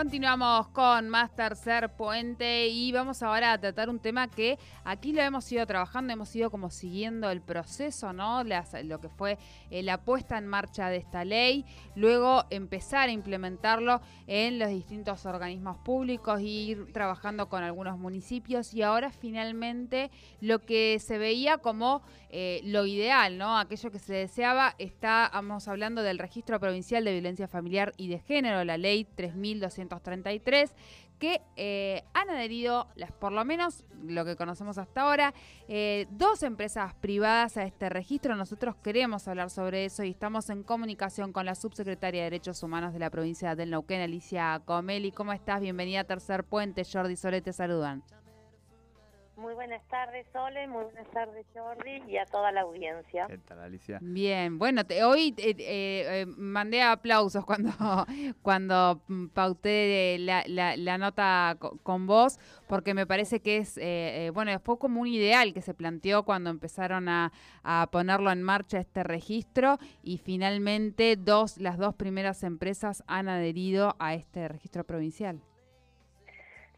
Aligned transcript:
Continuamos 0.00 0.68
con 0.68 1.10
más 1.10 1.36
tercer 1.36 1.90
puente 1.90 2.68
y 2.68 2.90
vamos 2.90 3.22
ahora 3.22 3.52
a 3.52 3.60
tratar 3.60 3.90
un 3.90 3.98
tema 3.98 4.28
que 4.28 4.58
aquí 4.82 5.12
lo 5.12 5.20
hemos 5.20 5.52
ido 5.52 5.66
trabajando, 5.66 6.10
hemos 6.10 6.34
ido 6.34 6.50
como 6.50 6.70
siguiendo 6.70 7.30
el 7.30 7.42
proceso, 7.42 8.14
¿no? 8.14 8.42
lo 8.42 9.00
que 9.02 9.10
fue 9.10 9.36
eh, 9.70 9.82
la 9.82 10.02
puesta 10.02 10.38
en 10.38 10.46
marcha 10.46 10.88
de 10.88 10.96
esta 10.96 11.26
ley, 11.26 11.66
luego 11.96 12.46
empezar 12.48 13.10
a 13.10 13.12
implementarlo 13.12 14.00
en 14.26 14.58
los 14.58 14.70
distintos 14.70 15.26
organismos 15.26 15.76
públicos, 15.84 16.40
ir 16.40 16.90
trabajando 16.94 17.50
con 17.50 17.62
algunos 17.62 17.98
municipios 17.98 18.72
y 18.72 18.80
ahora 18.80 19.10
finalmente 19.10 20.10
lo 20.40 20.60
que 20.60 20.98
se 20.98 21.18
veía 21.18 21.58
como 21.58 22.00
eh, 22.30 22.62
lo 22.64 22.86
ideal, 22.86 23.36
¿no? 23.36 23.58
Aquello 23.58 23.90
que 23.90 23.98
se 23.98 24.14
deseaba, 24.14 24.76
estamos 24.78 25.68
hablando 25.68 26.02
del 26.02 26.18
Registro 26.18 26.58
Provincial 26.58 27.04
de 27.04 27.12
Violencia 27.12 27.48
Familiar 27.48 27.92
y 27.98 28.08
de 28.08 28.20
Género, 28.20 28.64
la 28.64 28.78
ley 28.78 29.04
3200 29.04 29.89
que 31.18 31.42
eh, 31.56 32.02
han 32.14 32.30
adherido, 32.30 32.88
las, 32.96 33.12
por 33.12 33.30
lo 33.30 33.44
menos 33.44 33.84
lo 34.02 34.24
que 34.24 34.36
conocemos 34.36 34.78
hasta 34.78 35.02
ahora, 35.02 35.34
eh, 35.68 36.06
dos 36.10 36.42
empresas 36.42 36.94
privadas 36.94 37.56
a 37.58 37.64
este 37.64 37.90
registro. 37.90 38.34
Nosotros 38.36 38.74
queremos 38.82 39.28
hablar 39.28 39.50
sobre 39.50 39.84
eso 39.84 40.02
y 40.02 40.10
estamos 40.10 40.48
en 40.48 40.62
comunicación 40.62 41.32
con 41.32 41.46
la 41.46 41.54
subsecretaria 41.54 42.22
de 42.22 42.30
Derechos 42.30 42.62
Humanos 42.62 42.94
de 42.94 42.98
la 42.98 43.10
provincia 43.10 43.54
del 43.54 43.70
Neuquén, 43.70 44.00
Alicia 44.00 44.62
Comeli. 44.64 45.12
¿Cómo 45.12 45.32
estás? 45.32 45.60
Bienvenida 45.60 46.00
a 46.00 46.04
Tercer 46.04 46.42
Puente. 46.42 46.84
Jordi 46.90 47.16
Sole 47.16 47.42
te 47.42 47.52
saludan. 47.52 48.02
Muy 49.40 49.54
buenas 49.54 49.82
tardes, 49.88 50.26
Sole, 50.34 50.66
muy 50.66 50.84
buenas 50.84 51.10
tardes, 51.12 51.46
Jordi, 51.54 52.02
y 52.06 52.18
a 52.18 52.26
toda 52.26 52.52
la 52.52 52.60
audiencia. 52.60 53.26
¿Qué 53.26 53.38
tal, 53.38 53.60
Alicia? 53.60 53.98
Bien, 54.02 54.58
bueno, 54.58 54.84
te, 54.84 55.02
hoy 55.02 55.34
eh, 55.38 55.54
eh, 55.58 56.26
mandé 56.36 56.82
aplausos 56.82 57.46
cuando, 57.46 57.70
cuando 58.42 59.00
pauté 59.32 60.18
la, 60.18 60.44
la, 60.46 60.98
nota 60.98 61.56
con 61.82 62.06
vos, 62.06 62.38
porque 62.68 62.92
me 62.92 63.06
parece 63.06 63.40
que 63.40 63.56
es, 63.56 63.78
eh, 63.80 64.30
bueno, 64.34 64.52
fue 64.60 64.78
como 64.78 65.00
un 65.00 65.06
ideal 65.06 65.54
que 65.54 65.62
se 65.62 65.72
planteó 65.72 66.24
cuando 66.24 66.50
empezaron 66.50 67.08
a, 67.08 67.32
a, 67.62 67.88
ponerlo 67.90 68.30
en 68.30 68.42
marcha 68.42 68.78
este 68.78 69.04
registro 69.04 69.78
y 70.02 70.18
finalmente 70.18 71.16
dos, 71.16 71.56
las 71.56 71.78
dos 71.78 71.94
primeras 71.94 72.42
empresas 72.42 73.02
han 73.06 73.30
adherido 73.30 73.96
a 74.00 74.12
este 74.12 74.48
registro 74.48 74.84
provincial. 74.84 75.40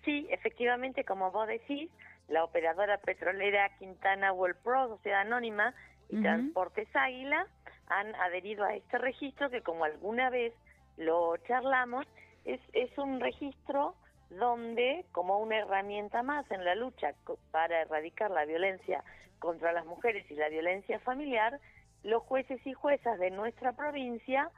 Sí, 0.05 0.27
efectivamente, 0.31 1.05
como 1.05 1.31
vos 1.33 1.47
decís, 1.49 1.91
la 2.33 2.45
operadora 2.45 2.99
petrolera 2.99 3.69
Quintana 3.79 4.33
World 4.33 4.57
Pro, 4.65 4.89
Sociedad 4.89 5.21
Anónima 5.21 5.75
y 6.09 6.21
Transportes 6.23 6.89
Águila 6.95 7.47
han 7.89 8.15
adherido 8.17 8.65
a 8.65 8.75
este 8.75 8.97
registro 8.97 9.51
que 9.51 9.61
como 9.61 9.85
alguna 9.85 10.31
vez 10.31 10.55
lo 10.97 11.37
charlamos, 11.49 12.07
es, 12.45 12.61
es 12.73 12.97
un 12.97 13.21
registro 13.21 13.95
donde 14.31 15.05
como 15.13 15.39
una 15.39 15.59
herramienta 15.59 16.23
más 16.23 16.51
en 16.51 16.65
la 16.65 16.75
lucha 16.75 17.13
para 17.51 17.83
erradicar 17.83 18.31
la 18.31 18.47
violencia 18.47 19.05
contra 19.39 19.73
las 19.73 19.85
mujeres 19.85 20.29
y 20.31 20.35
la 20.35 20.49
violencia 20.49 21.01
familiar, 21.01 21.61
los 22.03 22.23
jueces 22.23 22.67
y 22.67 22.73
juezas 22.73 23.19
de 23.19 23.31
nuestra 23.31 23.73
provincia 23.73 24.51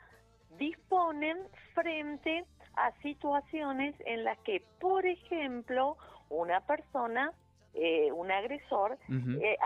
disponen 0.59 1.39
frente 1.75 2.45
a 2.77 2.93
situaciones 3.03 3.97
en 4.07 4.23
las 4.23 4.39
que, 4.41 4.65
por 4.81 5.05
ejemplo, 5.07 5.97
una 6.29 6.61
persona 6.61 7.33
eh, 7.77 8.13
un 8.13 8.31
agresor, 8.31 8.97
eh, 9.09 9.59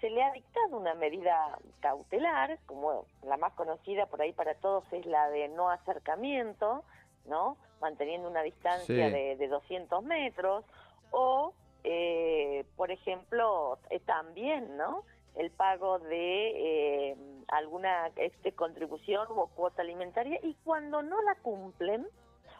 se 0.00 0.10
le 0.10 0.22
ha 0.22 0.32
dictado 0.32 0.76
una 0.76 0.94
medida 0.94 1.58
cautelar, 1.80 2.58
como 2.66 3.06
la 3.22 3.38
más 3.38 3.54
conocida 3.54 4.04
por 4.04 4.20
ahí 4.20 4.34
para 4.34 4.54
todos 4.56 4.84
es 4.92 5.06
la 5.06 5.30
de 5.30 5.48
no 5.48 5.70
acercamiento, 5.70 6.84
¿no? 7.24 7.56
Manteniendo 7.80 8.28
una 8.28 8.42
distancia 8.42 9.08
de, 9.08 9.36
de, 9.36 9.48
200 9.48 10.04
metros, 10.04 10.66
o, 11.10 11.54
eh, 11.84 12.66
por 12.76 12.90
ejemplo, 12.90 13.78
también, 14.04 14.76
¿no? 14.76 15.04
El 15.34 15.50
pago 15.50 15.98
de 15.98 17.16
alguna 17.48 18.10
este, 18.16 18.52
contribución 18.52 19.26
o 19.30 19.46
cuota 19.46 19.80
alimentaria, 19.80 20.38
y 20.42 20.54
cuando 20.64 21.02
no 21.02 21.22
la 21.22 21.34
cumplen, 21.36 22.06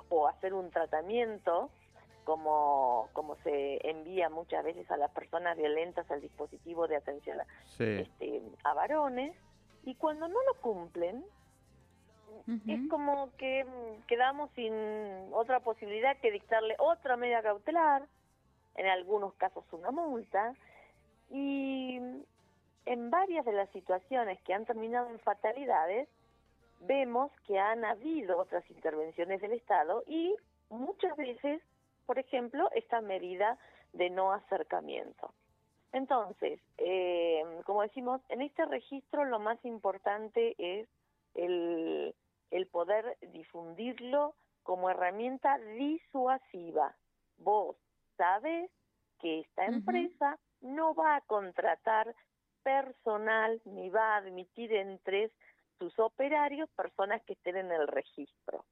o 0.08 0.28
hacer 0.28 0.54
un 0.54 0.70
tratamiento, 0.70 1.70
como, 2.24 3.08
como 3.12 3.36
se 3.36 3.88
envía 3.88 4.28
muchas 4.28 4.64
veces 4.64 4.90
a 4.90 4.96
las 4.96 5.10
personas 5.12 5.56
violentas 5.56 6.10
al 6.10 6.20
dispositivo 6.20 6.88
de 6.88 6.96
atención 6.96 7.40
a, 7.40 7.46
este, 7.78 8.42
a 8.64 8.74
varones, 8.74 9.36
y 9.84 9.94
cuando 9.94 10.28
no 10.28 10.38
lo 10.42 10.60
cumplen, 10.60 11.24
es 12.66 12.90
como 12.90 13.30
que 13.36 13.64
mm, 13.64 14.06
quedamos 14.06 14.50
sin 14.54 14.72
otra 15.32 15.60
posibilidad 15.60 16.16
que 16.18 16.30
dictarle 16.30 16.74
otra 16.78 17.16
medida 17.16 17.42
cautelar, 17.42 18.06
en 18.76 18.86
algunos 18.86 19.34
casos 19.34 19.64
una 19.72 19.90
multa, 19.90 20.54
y 21.30 22.00
en 22.86 23.10
varias 23.10 23.44
de 23.44 23.52
las 23.52 23.70
situaciones 23.70 24.40
que 24.42 24.52
han 24.52 24.66
terminado 24.66 25.08
en 25.08 25.18
fatalidades, 25.20 26.08
vemos 26.80 27.30
que 27.46 27.58
han 27.58 27.84
habido 27.84 28.38
otras 28.38 28.68
intervenciones 28.70 29.40
del 29.40 29.52
Estado 29.52 30.02
y 30.06 30.34
muchas 30.68 31.16
veces 31.16 31.62
por 32.06 32.18
ejemplo, 32.18 32.70
esta 32.74 33.00
medida 33.00 33.58
de 33.92 34.10
no 34.10 34.32
acercamiento. 34.32 35.32
Entonces, 35.92 36.60
eh, 36.78 37.42
como 37.64 37.82
decimos, 37.82 38.20
en 38.28 38.42
este 38.42 38.64
registro 38.64 39.24
lo 39.24 39.38
más 39.38 39.64
importante 39.64 40.54
es 40.58 40.88
el, 41.34 42.14
el 42.50 42.66
poder 42.66 43.16
difundirlo 43.32 44.34
como 44.64 44.90
herramienta 44.90 45.58
disuasiva. 45.58 46.96
Vos 47.38 47.76
sabes 48.16 48.70
que 49.20 49.40
esta 49.40 49.66
empresa 49.66 50.38
no 50.60 50.94
va 50.94 51.16
a 51.16 51.20
contratar 51.22 52.14
personal 52.62 53.60
ni 53.64 53.90
va 53.90 54.14
a 54.14 54.16
admitir 54.16 54.72
entre 54.72 55.30
sus 55.78 55.96
operarios 55.98 56.68
personas 56.70 57.22
que 57.22 57.34
estén 57.34 57.56
en 57.56 57.70
el 57.70 57.86
registro 57.86 58.64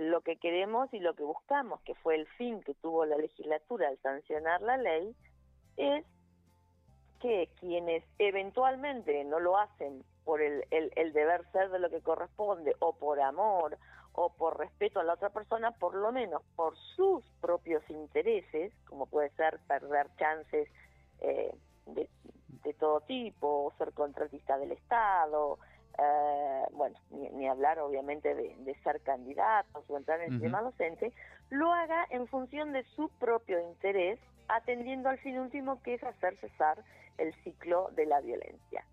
lo 0.00 0.22
que 0.22 0.36
queremos 0.36 0.92
y 0.94 0.98
lo 0.98 1.14
que 1.14 1.22
buscamos, 1.22 1.78
que 1.82 1.94
fue 1.94 2.14
el 2.14 2.26
fin 2.38 2.62
que 2.62 2.72
tuvo 2.72 3.04
la 3.04 3.18
legislatura 3.18 3.88
al 3.88 3.98
sancionar 3.98 4.62
la 4.62 4.78
ley, 4.78 5.14
es 5.76 6.06
que 7.20 7.50
quienes 7.60 8.02
eventualmente 8.18 9.22
no 9.24 9.40
lo 9.40 9.58
hacen 9.58 10.02
por 10.24 10.40
el, 10.40 10.64
el, 10.70 11.12
deber 11.12 11.44
ser 11.52 11.68
de 11.68 11.78
lo 11.78 11.90
que 11.90 12.00
corresponde, 12.00 12.74
o 12.78 12.94
por 12.94 13.20
amor, 13.20 13.76
o 14.12 14.30
por 14.30 14.58
respeto 14.58 15.00
a 15.00 15.04
la 15.04 15.14
otra 15.14 15.28
persona, 15.28 15.72
por 15.72 15.94
lo 15.94 16.12
menos 16.12 16.40
por 16.56 16.78
sus 16.96 17.22
propios 17.42 17.82
intereses, 17.90 18.72
como 18.88 19.04
puede 19.04 19.28
ser 19.30 19.60
perder 19.68 20.06
chances 20.16 20.66
eh, 21.20 21.54
de, 21.84 22.08
de, 22.64 22.72
todo 22.74 23.02
tipo, 23.02 23.70
ser 23.76 23.92
contratista 23.92 24.56
del 24.56 24.72
Estado, 24.72 25.58
eh, 26.02 26.64
bueno, 26.72 26.96
ni, 27.10 27.46
hablar 27.46 27.78
obviamente 27.78 28.34
de, 28.34 28.74
ser 28.82 29.00
candidatos 29.02 29.84
o 29.88 29.96
entrar 29.98 30.20
en 30.20 30.26
el 30.26 30.30
sistema 30.32 30.62
docente, 30.62 31.12
lo 31.50 31.72
haga 31.72 32.06
en 32.10 32.26
función 32.26 32.72
de 32.72 32.84
su 32.96 33.10
propio 33.18 33.60
interés, 33.60 34.18
atendiendo 34.48 35.10
al 35.10 35.18
fin 35.18 35.38
último 35.38 35.82
que 35.82 35.94
es 35.94 36.02
hacer 36.02 36.36
cesar 36.38 36.82
el 37.18 37.34
ciclo 37.44 37.90
de 37.92 38.06
la 38.06 38.20
violencia. 38.20 38.84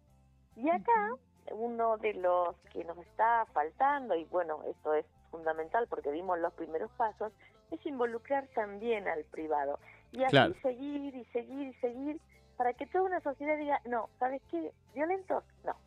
Y 0.57 0.69
acá, 0.69 1.13
uno 1.51 1.97
de 1.97 2.13
los 2.15 2.55
que 2.73 2.83
nos 2.83 2.97
está 2.97 3.45
faltando, 3.53 4.15
y 4.15 4.25
bueno, 4.25 4.63
esto 4.63 4.93
es 4.93 5.05
fundamental 5.31 5.87
porque 5.87 6.11
vimos 6.11 6.39
los 6.39 6.53
primeros 6.53 6.91
pasos, 6.97 7.31
es 7.71 7.85
involucrar 7.85 8.47
también 8.53 9.07
al 9.07 9.23
privado. 9.25 9.79
Y 10.11 10.23
así 10.23 10.53
seguir 10.61 11.15
y 11.15 11.23
seguir 11.25 11.67
y 11.67 11.73
seguir 11.75 12.19
para 12.57 12.73
que 12.73 12.87
toda 12.87 13.05
una 13.05 13.21
sociedad 13.21 13.57
diga, 13.57 13.79
no, 13.85 14.09
¿sabes 14.19 14.41
qué? 14.49 14.73
Violentos, 14.93 15.43
no 15.63 15.86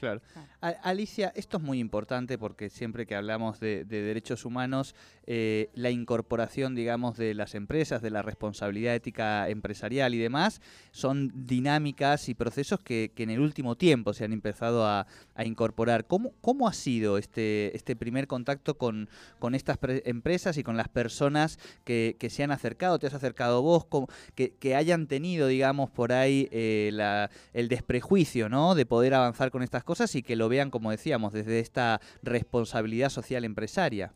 Claro. 0.00 0.22
Alicia, 0.62 1.30
esto 1.36 1.58
es 1.58 1.62
muy 1.62 1.78
importante 1.78 2.38
porque 2.38 2.70
siempre 2.70 3.04
que 3.04 3.14
hablamos 3.14 3.60
de, 3.60 3.84
derechos 3.84 4.46
humanos, 4.46 4.94
eh, 5.26 5.68
la 5.74 5.90
incorporación, 5.90 6.74
digamos, 6.74 7.18
de 7.18 7.34
las 7.34 7.54
empresas, 7.54 8.00
de 8.00 8.08
la 8.08 8.22
responsabilidad 8.22 8.94
ética 8.94 9.50
empresarial 9.50 10.14
y 10.14 10.18
demás, 10.18 10.62
son 10.90 11.30
dinámicas 11.46 12.30
y 12.30 12.34
procesos 12.34 12.80
que, 12.80 13.12
en 13.14 13.28
el 13.28 13.40
último 13.40 13.76
tiempo 13.76 14.14
se 14.14 14.24
han 14.24 14.32
empezado 14.32 14.86
a, 14.86 15.06
incorporar. 15.44 16.06
¿Cómo, 16.06 16.32
¿Cómo, 16.40 16.68
ha 16.68 16.72
sido 16.74 17.16
este, 17.16 17.74
este 17.74 17.96
primer 17.96 18.26
contacto 18.26 18.76
con, 18.76 19.08
con 19.38 19.54
estas 19.54 19.78
empresas 20.04 20.58
y 20.58 20.62
con 20.62 20.76
las 20.76 20.88
personas 20.88 21.58
que, 21.84 22.16
se 22.30 22.42
han 22.42 22.52
acercado? 22.52 22.98
¿Te 22.98 23.06
has 23.06 23.14
acercado 23.14 23.60
vos? 23.60 23.86
que, 24.34 24.54
que, 24.54 24.74
hayan 24.74 25.06
tenido, 25.06 25.46
digamos, 25.46 25.90
por 25.90 26.12
ahí 26.12 26.48
eh, 26.52 26.90
la, 26.92 27.30
el 27.52 27.68
desprejuicio, 27.68 28.48
¿no? 28.48 28.74
De 28.74 28.86
poder 28.86 29.14
avanzar 29.14 29.50
con 29.50 29.62
estas 29.62 29.82
cosas 29.82 29.89
cosas 29.90 30.14
y 30.14 30.22
que 30.22 30.36
lo 30.36 30.48
vean, 30.48 30.70
como 30.70 30.92
decíamos, 30.92 31.32
desde 31.32 31.58
esta 31.58 32.00
responsabilidad 32.22 33.08
social 33.08 33.44
empresaria. 33.44 34.12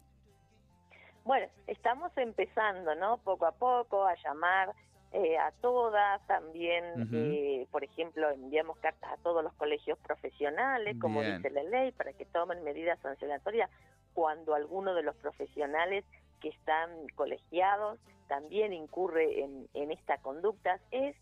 Bueno, 1.25 1.49
estamos 1.67 2.17
empezando, 2.17 2.95
¿no? 2.95 3.19
Poco 3.19 3.45
a 3.47 3.51
poco 3.51 4.07
a 4.07 4.15
llamar 4.23 4.73
eh, 5.11 5.37
a 5.37 5.51
todas, 5.61 6.25
también, 6.29 6.85
eh, 7.13 7.67
por 7.73 7.83
ejemplo, 7.83 8.31
enviamos 8.31 8.79
cartas 8.79 9.11
a 9.15 9.17
todos 9.17 9.43
los 9.43 9.53
colegios 9.55 9.99
profesionales, 9.99 10.97
como 11.01 11.23
dice 11.23 11.51
la 11.51 11.65
ley, 11.65 11.91
para 11.91 12.13
que 12.13 12.25
tomen 12.25 12.63
medidas 12.63 13.01
sancionatorias 13.01 13.69
cuando 14.13 14.55
alguno 14.55 14.95
de 14.95 15.03
los 15.03 15.17
profesionales 15.17 16.05
que 16.41 16.51
están 16.51 16.89
colegiados 17.17 17.99
también 18.29 18.73
incurre 18.73 19.41
en, 19.43 19.69
en 19.75 19.91
estas 19.91 20.21
conductas. 20.21 20.81
Es 20.93 21.17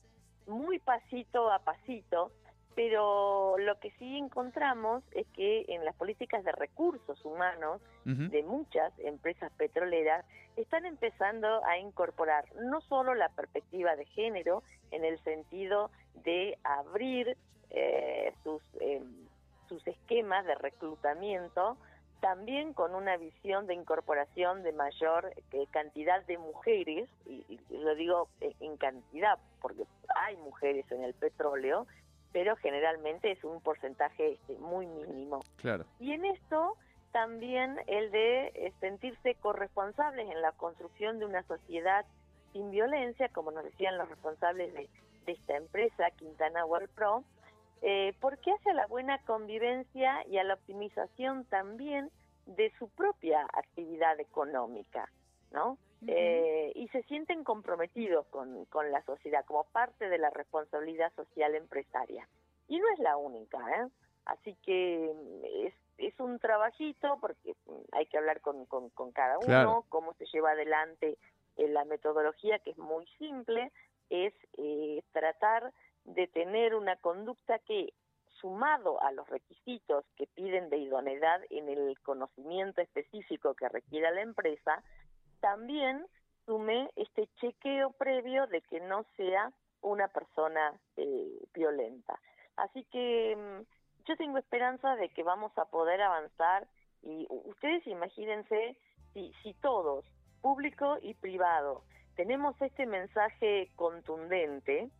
muy 0.46 0.78
pasito 0.78 1.50
a 1.50 1.60
pasito 1.60 2.32
pero 2.74 3.56
lo 3.58 3.78
que 3.80 3.90
sí 3.98 4.16
encontramos 4.16 5.02
es 5.12 5.26
que 5.34 5.64
en 5.68 5.84
las 5.84 5.94
políticas 5.96 6.44
de 6.44 6.52
recursos 6.52 7.22
humanos 7.24 7.80
de 8.04 8.42
muchas 8.42 8.92
empresas 8.98 9.52
petroleras 9.52 10.24
están 10.56 10.86
empezando 10.86 11.64
a 11.64 11.78
incorporar 11.78 12.44
no 12.56 12.80
solo 12.82 13.14
la 13.14 13.28
perspectiva 13.30 13.96
de 13.96 14.06
género 14.06 14.62
en 14.90 15.04
el 15.04 15.22
sentido 15.22 15.90
de 16.24 16.58
abrir 16.64 17.36
eh, 17.70 18.34
sus, 18.42 18.62
em, 18.80 19.26
sus 19.68 19.86
esquemas 19.86 20.44
de 20.44 20.54
reclutamiento, 20.54 21.76
también 22.20 22.72
con 22.72 22.94
una 22.94 23.16
visión 23.16 23.66
de 23.66 23.74
incorporación 23.74 24.62
de 24.62 24.72
mayor 24.72 25.32
eh, 25.52 25.66
cantidad 25.70 26.24
de 26.26 26.38
mujeres, 26.38 27.08
y, 27.26 27.58
lo 27.70 27.94
digo 27.96 28.28
en 28.40 28.76
cantidad 28.76 29.38
porque 29.60 29.84
hay 30.14 30.36
mujeres 30.36 30.84
en 30.92 31.02
el 31.02 31.14
petróleo, 31.14 31.86
pero 32.32 32.56
generalmente 32.56 33.30
es 33.30 33.44
un 33.44 33.60
porcentaje 33.60 34.32
este, 34.32 34.54
muy 34.58 34.86
mínimo. 34.86 35.40
Claro. 35.56 35.84
Y 36.00 36.12
en 36.12 36.24
esto 36.24 36.76
también 37.12 37.78
el 37.86 38.10
de 38.10 38.46
eh, 38.46 38.72
sentirse 38.80 39.34
corresponsables 39.36 40.30
en 40.30 40.40
la 40.40 40.52
construcción 40.52 41.18
de 41.18 41.26
una 41.26 41.42
sociedad 41.44 42.04
sin 42.52 42.70
violencia, 42.70 43.28
como 43.28 43.50
nos 43.50 43.64
decían 43.64 43.98
los 43.98 44.08
responsables 44.08 44.72
de, 44.74 44.88
esta 45.26 45.56
empresa, 45.56 46.10
Quintana 46.16 46.64
World 46.64 46.90
Pro, 46.90 47.22
eh, 47.80 48.12
porque 48.20 48.50
hace 48.50 48.70
a 48.70 48.74
la 48.74 48.86
buena 48.88 49.18
convivencia 49.18 50.26
y 50.26 50.38
a 50.38 50.44
la 50.44 50.54
optimización 50.54 51.44
también 51.44 52.10
de 52.46 52.72
su 52.78 52.88
propia 52.88 53.42
actividad 53.52 54.18
económica, 54.18 55.08
¿no? 55.52 55.78
Eh, 56.06 56.72
y 56.74 56.88
se 56.88 57.02
sienten 57.04 57.44
comprometidos 57.44 58.26
con, 58.26 58.64
con, 58.66 58.90
la 58.90 59.04
sociedad 59.04 59.44
como 59.44 59.64
parte 59.64 60.08
de 60.08 60.18
la 60.18 60.30
responsabilidad 60.30 61.12
social 61.14 61.54
empresaria. 61.54 62.28
Y 62.66 62.78
no 62.80 62.86
es 62.92 62.98
la 62.98 63.16
única, 63.16 63.58
¿eh? 63.58 63.88
Así 64.24 64.56
que 64.64 65.12
mm, 65.14 65.66
es, 65.66 65.74
es 65.98 66.18
un 66.18 66.38
trabajito 66.38 67.18
porque 67.20 67.54
mm, 67.66 67.80
hay 67.92 68.06
que 68.06 68.18
hablar 68.18 68.40
con, 68.40 68.66
con, 68.66 69.12
cada 69.12 69.38
uno, 69.38 69.84
cómo 69.88 70.14
se 70.14 70.26
lleva 70.26 70.52
adelante 70.52 71.18
eh, 71.56 71.68
la 71.68 71.84
metodología, 71.84 72.58
que 72.60 72.70
es 72.70 72.78
muy 72.78 73.06
simple, 73.18 73.70
es 74.10 74.34
eh, 74.58 75.02
tratar 75.12 75.72
de 76.04 76.26
tener 76.26 76.74
una 76.74 76.96
conducta 76.96 77.58
que 77.60 77.92
sumado 78.40 79.00
a 79.02 79.12
los 79.12 79.28
requisitos 79.28 80.04
que 80.16 80.26
piden 80.26 80.68
de 80.68 80.78
idoneidad 80.78 81.40
en 81.50 81.68
el 81.68 81.98
conocimiento 82.00 82.80
específico 82.80 83.54
que 83.54 83.68
requiera 83.68 84.10
la 84.10 84.22
empresa, 84.22 84.82
también 85.42 86.06
sume 86.46 86.88
este 86.96 87.28
chequeo 87.40 87.90
previo 87.92 88.46
de 88.46 88.62
que 88.62 88.80
no 88.80 89.04
sea 89.16 89.52
una 89.82 90.08
persona 90.08 90.72
eh, 90.96 91.38
violenta. 91.52 92.18
Así 92.56 92.84
que 92.84 93.36
mm, 93.36 94.04
yo 94.06 94.16
tengo 94.16 94.38
esperanza 94.38 94.96
de 94.96 95.08
que 95.10 95.22
vamos 95.22 95.52
a 95.58 95.66
poder 95.66 96.00
avanzar 96.00 96.66
y 97.02 97.26
ustedes 97.28 97.86
imagínense 97.86 98.76
si, 99.12 99.32
si 99.42 99.52
todos, 99.54 100.04
público 100.40 100.98
y 101.02 101.14
privado, 101.14 101.82
tenemos 102.14 102.54
este 102.62 102.86
mensaje 102.86 103.70
contundente 103.74 104.90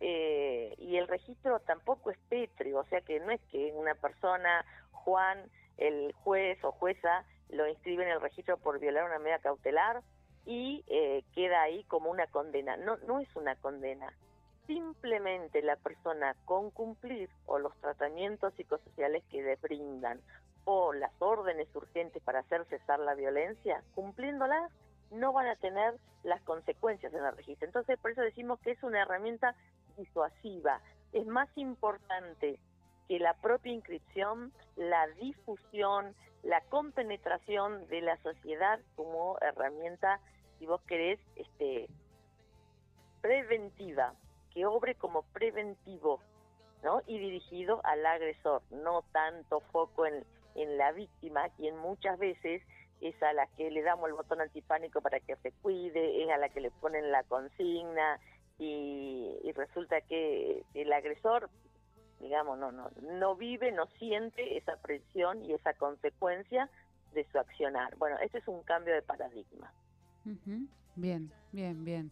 eh, 0.00 0.74
y 0.78 0.96
el 0.96 1.08
registro 1.08 1.60
tampoco 1.60 2.10
es 2.10 2.18
pétreo, 2.28 2.80
o 2.80 2.84
sea 2.84 3.00
que 3.00 3.18
no 3.20 3.32
es 3.32 3.40
que 3.50 3.72
una 3.72 3.94
persona, 3.94 4.64
Juan, 4.90 5.50
el 5.78 6.12
juez 6.12 6.62
o 6.64 6.72
jueza, 6.72 7.24
lo 7.50 7.66
inscribe 7.68 8.04
en 8.04 8.10
el 8.10 8.20
registro 8.20 8.56
por 8.58 8.78
violar 8.78 9.04
una 9.04 9.18
medida 9.18 9.38
cautelar 9.38 10.02
y 10.44 10.84
eh, 10.86 11.24
queda 11.34 11.62
ahí 11.62 11.84
como 11.84 12.10
una 12.10 12.26
condena. 12.28 12.76
No, 12.76 12.96
no 13.06 13.20
es 13.20 13.28
una 13.34 13.56
condena. 13.56 14.12
Simplemente 14.66 15.62
la 15.62 15.76
persona 15.76 16.34
con 16.44 16.70
cumplir 16.70 17.28
o 17.46 17.58
los 17.58 17.76
tratamientos 17.80 18.54
psicosociales 18.54 19.22
que 19.30 19.42
le 19.42 19.56
brindan 19.56 20.20
o 20.64 20.92
las 20.92 21.12
órdenes 21.20 21.68
urgentes 21.74 22.22
para 22.22 22.40
hacer 22.40 22.64
cesar 22.66 22.98
la 22.98 23.14
violencia, 23.14 23.82
cumpliéndolas, 23.94 24.72
no 25.12 25.32
van 25.32 25.46
a 25.46 25.56
tener 25.56 25.94
las 26.24 26.42
consecuencias 26.42 27.14
en 27.14 27.24
el 27.24 27.36
registro. 27.36 27.66
Entonces, 27.66 27.98
por 28.00 28.10
eso 28.10 28.22
decimos 28.22 28.58
que 28.60 28.72
es 28.72 28.82
una 28.82 29.02
herramienta 29.02 29.54
disuasiva. 29.96 30.80
Es 31.12 31.26
más 31.26 31.48
importante 31.56 32.58
que 33.08 33.18
la 33.18 33.34
propia 33.34 33.72
inscripción, 33.72 34.52
la 34.76 35.06
difusión, 35.20 36.14
la 36.42 36.60
compenetración 36.62 37.86
de 37.88 38.00
la 38.02 38.16
sociedad 38.18 38.80
como 38.94 39.38
herramienta, 39.40 40.20
si 40.58 40.66
vos 40.66 40.80
querés, 40.82 41.20
este, 41.36 41.88
preventiva, 43.20 44.14
que 44.52 44.66
obre 44.66 44.94
como 44.94 45.22
preventivo, 45.32 46.20
¿no? 46.82 47.02
Y 47.06 47.18
dirigido 47.18 47.80
al 47.84 48.04
agresor, 48.06 48.62
no 48.70 49.02
tanto 49.12 49.60
foco 49.72 50.06
en, 50.06 50.24
en 50.54 50.78
la 50.78 50.92
víctima, 50.92 51.48
quien 51.56 51.76
muchas 51.76 52.18
veces 52.18 52.62
es 53.00 53.22
a 53.22 53.32
la 53.32 53.46
que 53.56 53.70
le 53.70 53.82
damos 53.82 54.08
el 54.08 54.14
botón 54.14 54.40
antipánico 54.40 55.00
para 55.00 55.20
que 55.20 55.36
se 55.36 55.52
cuide, 55.62 56.22
es 56.22 56.30
a 56.30 56.38
la 56.38 56.48
que 56.48 56.60
le 56.60 56.70
ponen 56.70 57.10
la 57.12 57.22
consigna 57.24 58.18
y, 58.58 59.36
y 59.42 59.52
resulta 59.52 60.00
que 60.00 60.62
el 60.74 60.92
agresor 60.92 61.50
digamos, 62.20 62.58
no, 62.58 62.72
no, 62.72 62.90
no 63.00 63.36
vive, 63.36 63.72
no 63.72 63.86
siente 63.98 64.56
esa 64.56 64.76
presión 64.76 65.44
y 65.44 65.52
esa 65.52 65.74
consecuencia 65.74 66.68
de 67.14 67.26
su 67.30 67.38
accionar. 67.38 67.96
Bueno, 67.96 68.16
este 68.18 68.38
es 68.38 68.48
un 68.48 68.62
cambio 68.62 68.94
de 68.94 69.02
paradigma. 69.02 69.72
Bien, 70.96 71.30
bien, 71.52 71.84
bien. 71.84 72.10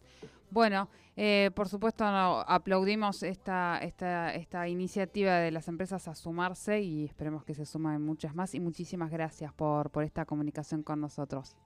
Bueno, 0.50 0.88
eh, 1.16 1.50
por 1.54 1.68
supuesto 1.68 2.04
aplaudimos 2.04 3.22
esta, 3.22 3.78
esta, 3.82 4.32
esta 4.34 4.68
iniciativa 4.68 5.38
de 5.38 5.50
las 5.50 5.68
empresas 5.68 6.06
a 6.06 6.14
sumarse 6.14 6.80
y 6.80 7.04
esperemos 7.04 7.44
que 7.44 7.54
se 7.54 7.64
sumen 7.64 8.02
muchas 8.02 8.34
más 8.34 8.54
y 8.54 8.60
muchísimas 8.60 9.10
gracias 9.10 9.52
por, 9.52 9.90
por 9.90 10.04
esta 10.04 10.24
comunicación 10.24 10.82
con 10.82 11.00
nosotros. 11.00 11.56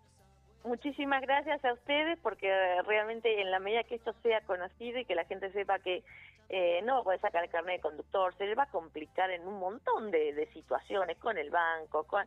Muchísimas 0.65 1.23
gracias 1.23 1.65
a 1.65 1.73
ustedes 1.73 2.19
porque 2.21 2.49
realmente 2.87 3.41
en 3.41 3.51
la 3.51 3.59
medida 3.59 3.85
que 3.85 3.95
esto 3.95 4.13
sea 4.23 4.41
conocido 4.43 4.99
y 4.99 5.05
que 5.05 5.15
la 5.15 5.25
gente 5.25 5.51
sepa 5.53 5.79
que 5.79 6.03
eh, 6.49 6.81
no 6.83 6.95
va 6.95 7.01
a 7.01 7.05
poder 7.05 7.21
sacar 7.21 7.45
el 7.45 7.51
carnet 7.51 7.77
de 7.77 7.83
conductor, 7.83 8.35
se 8.37 8.47
le 8.47 8.55
va 8.55 8.65
a 8.65 8.71
complicar 8.71 9.31
en 9.31 9.47
un 9.47 9.59
montón 9.59 10.11
de, 10.11 10.49
situaciones 10.53 11.19
con 11.19 11.37
el 11.37 11.51
banco, 11.51 12.05
con 12.05 12.25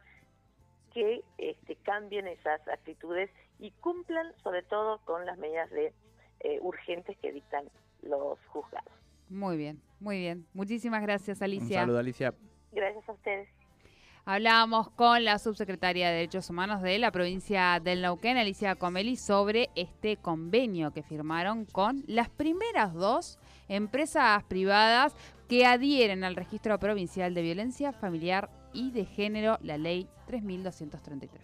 que 0.93 1.23
este, 1.37 1.75
cambien 1.77 2.27
esas 2.27 2.67
actitudes 2.67 3.31
y 3.59 3.71
cumplan 3.71 4.33
sobre 4.43 4.61
todo 4.63 4.99
con 5.05 5.25
las 5.25 5.37
medidas 5.37 5.69
de 5.71 5.93
eh, 6.41 6.59
urgentes 6.61 7.17
que 7.17 7.31
dictan 7.31 7.69
los 8.01 8.37
juzgados. 8.47 8.91
Muy 9.29 9.57
bien, 9.57 9.81
muy 9.99 10.19
bien. 10.19 10.45
Muchísimas 10.53 11.01
gracias, 11.01 11.41
Alicia. 11.41 11.79
Un 11.79 11.83
saludo, 11.83 11.99
Alicia. 11.99 12.33
Gracias 12.71 13.07
a 13.07 13.11
ustedes. 13.13 13.60
Hablábamos 14.33 14.89
con 14.91 15.25
la 15.25 15.39
subsecretaria 15.39 16.07
de 16.07 16.13
Derechos 16.13 16.49
Humanos 16.49 16.81
de 16.81 16.97
la 16.99 17.11
provincia 17.11 17.81
del 17.83 18.01
Neuquén, 18.01 18.37
Alicia 18.37 18.75
Comeli, 18.75 19.17
sobre 19.17 19.69
este 19.75 20.15
convenio 20.15 20.91
que 20.93 21.03
firmaron 21.03 21.65
con 21.65 22.05
las 22.07 22.29
primeras 22.29 22.93
dos 22.93 23.39
empresas 23.67 24.41
privadas 24.45 25.13
que 25.49 25.65
adhieren 25.65 26.23
al 26.23 26.37
registro 26.37 26.79
provincial 26.79 27.33
de 27.33 27.41
violencia 27.41 27.91
familiar 27.91 28.49
y 28.71 28.91
de 28.91 29.03
género, 29.03 29.57
la 29.63 29.77
ley 29.77 30.07
3233. 30.27 31.41